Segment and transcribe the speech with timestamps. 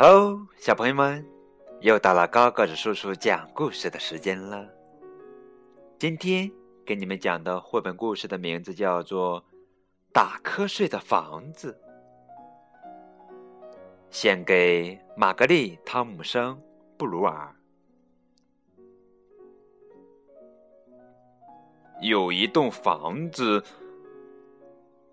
[0.00, 1.22] 哦小朋友们，
[1.82, 4.66] 又到了高个子叔叔讲故事的时间了。
[5.98, 6.50] 今天
[6.86, 9.42] 给你们讲的绘本故事的名字叫做
[10.10, 11.78] 《打瞌睡的房子》，
[14.08, 16.56] 献给玛格丽·汤姆生·
[16.96, 17.54] 布鲁尔。
[22.00, 23.62] 有一栋房子，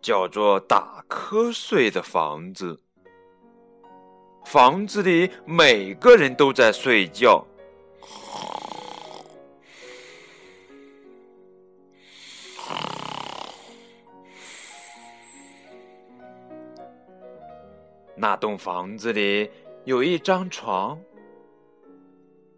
[0.00, 2.80] 叫做打瞌睡的房子。
[4.44, 7.46] 房子里每个人都在睡觉。
[18.16, 19.50] 那栋房子里
[19.84, 21.00] 有一张床，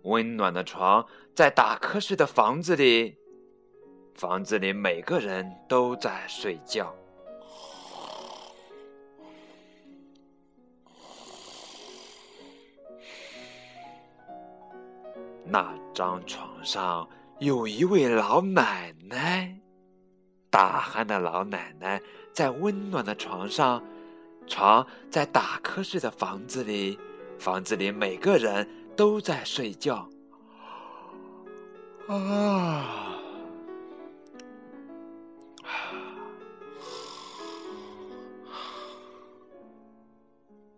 [0.03, 3.17] 温暖的床在打瞌睡的房子里。
[4.15, 6.95] 房子里每个人都在睡觉。
[15.53, 17.07] 那张床上
[17.39, 19.55] 有一位老奶奶，
[20.49, 22.01] 大汗的老奶奶
[22.33, 23.85] 在温暖的床上，
[24.47, 26.99] 床在打瞌睡的房子里，
[27.39, 30.09] 房子里每个人都在睡觉。
[32.07, 33.13] 啊，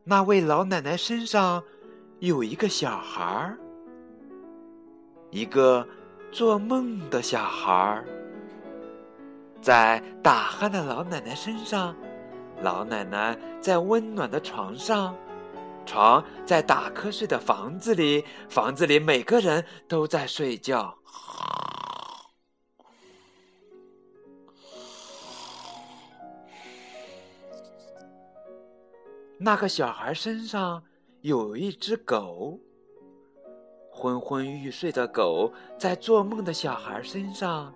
[0.03, 1.63] 那位老奶奶身上
[2.19, 3.57] 有一个小孩儿。
[5.35, 5.85] 一个
[6.31, 8.05] 做梦的小孩儿，
[9.61, 11.93] 在打鼾的老奶奶身上，
[12.63, 15.13] 老奶奶在温暖的床上，
[15.85, 20.97] 床在打瞌睡的房子里，房子里每个人都在睡觉。
[29.39, 30.85] 那个小孩身上
[31.23, 32.61] 有一只狗。
[33.97, 37.73] 昏昏欲睡的狗在做梦的小孩身上，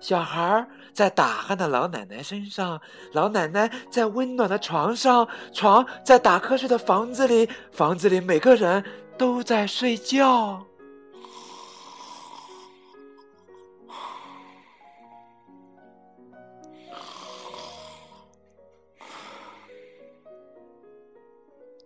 [0.00, 2.80] 小孩在打鼾的老奶奶身上，
[3.12, 8.82] 老奶奶在温暖的床上，床在打瞌睡的房子里，房子里每个人
[9.18, 10.64] 都在睡觉。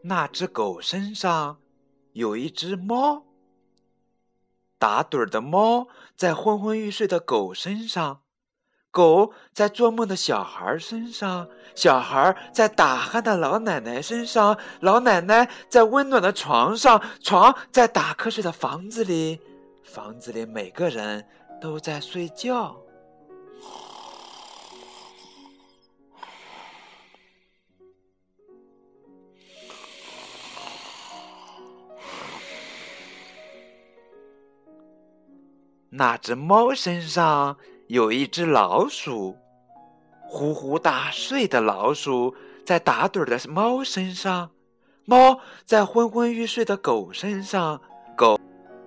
[0.03, 1.59] 那只狗身上
[2.13, 3.32] 有一只猫。
[4.83, 8.23] 打盹儿的猫在昏昏欲睡的狗身上，
[8.91, 19.41] 狗在做梦的小孩身上，小孩在打鼾的老奶奶身上，老奶奶在温暖的床上，床在打瞌睡的房子里，
[19.85, 21.25] 房子里每个人
[21.61, 22.82] 都在睡觉。
[35.95, 37.55] 那只猫身上
[37.87, 39.37] 有一只老鼠，
[40.23, 44.51] 呼呼大睡的老鼠在打盹的猫身上，
[45.05, 47.79] 猫在昏昏欲睡的狗身上，
[48.17, 48.41] 狗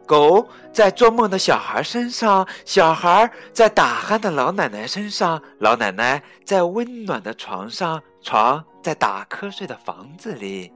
[0.08, 10.74] 狗在做梦的小孩身上，小孩在打鼾的老奶奶身上，老奶奶在温暖的床上，床在打瞌睡的房子里，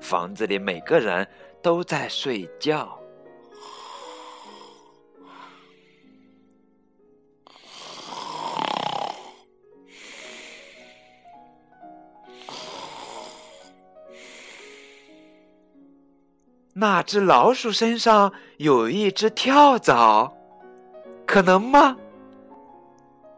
[0.00, 1.28] 房子里每个人
[1.62, 2.98] 都在睡觉。
[16.78, 20.30] 那只老鼠身上有一只跳蚤，
[21.26, 21.96] 可能吗？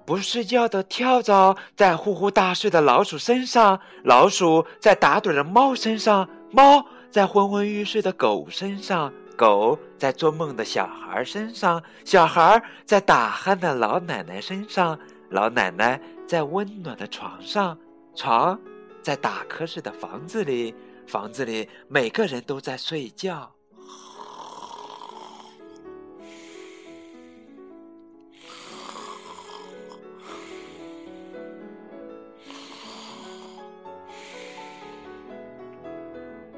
[0.04, 14.99] 不睡觉的跳蚤在呼呼大睡的老鼠身上，老鼠在打盹的猫身上，猫在昏昏欲睡的狗身上，狗在做梦的小孩身上，小孩在打鼾的老奶奶身上，
[15.31, 17.79] 老奶奶在温暖的床上，
[18.17, 18.58] 床
[19.00, 20.75] 在打瞌睡的房子里。
[21.08, 23.50] 房子里每个人都在睡觉，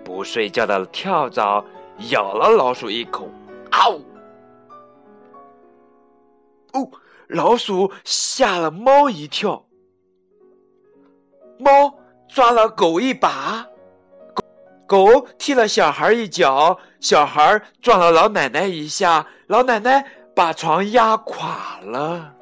[0.02, 1.64] 不睡觉的跳蚤
[2.10, 3.28] 咬了老鼠一口，
[3.70, 4.00] 嗷！
[6.72, 6.90] 哦，
[7.28, 9.64] 老鼠吓了猫一跳，
[11.56, 11.96] 猫
[12.28, 13.69] 抓了狗一把。
[14.90, 20.04] 狗踢了小孩一脚，小孩撞了老奶奶一下，老奶奶
[20.34, 22.34] 把床压垮了。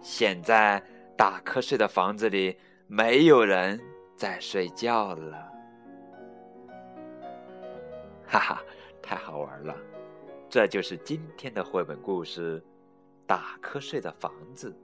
[0.00, 0.82] 现在
[1.18, 3.78] 打瞌睡的房子里没有人
[4.16, 5.36] 在睡觉了。
[8.26, 8.62] 哈哈，
[9.02, 9.76] 太好玩了！
[10.48, 12.58] 这就是今天的绘本故事
[13.26, 14.74] 《打瞌睡的房子》。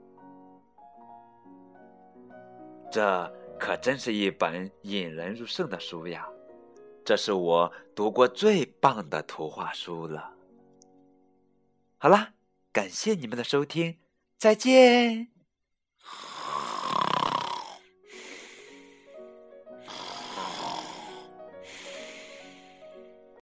[2.91, 6.27] 这可真是一本引人入胜的书呀！
[7.05, 10.33] 这是我读过最棒的图画书了。
[11.99, 12.33] 好啦，
[12.73, 13.99] 感谢你们的收听，
[14.35, 15.40] 再见。